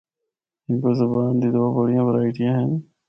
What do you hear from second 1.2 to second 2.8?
دے دو بڑیاں ورائٹیاں ہن۔